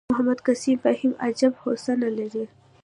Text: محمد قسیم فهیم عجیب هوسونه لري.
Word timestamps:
محمد 0.11 0.39
قسیم 0.47 0.77
فهیم 0.83 1.13
عجیب 1.25 1.53
هوسونه 1.61 2.07
لري. 2.17 2.45